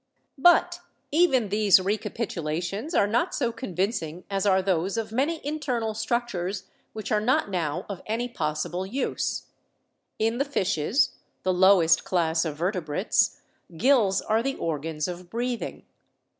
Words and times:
But 0.39 0.79
even 1.11 1.49
these 1.49 1.79
recapitulations 1.79 2.95
are 2.95 3.05
not 3.05 3.35
so 3.35 3.51
convincing 3.51 4.23
as 4.31 4.47
are 4.47 4.59
those 4.59 4.97
of 4.97 5.11
many 5.11 5.39
internal 5.45 5.93
structures 5.93 6.63
which 6.93 7.11
are 7.11 7.21
not 7.21 7.51
now 7.51 7.85
of 7.87 8.01
any 8.07 8.27
possible 8.27 8.83
use. 8.83 9.43
In 10.17 10.39
the 10.39 10.43
fishes, 10.45 11.11
the 11.43 11.53
lowest 11.53 12.03
class 12.03 12.45
of 12.45 12.55
verte 12.57 12.83
brates, 12.83 13.37
gills 13.77 14.23
are 14.23 14.41
the 14.41 14.55
organs 14.55 15.07
of 15.07 15.29
breathing. 15.29 15.85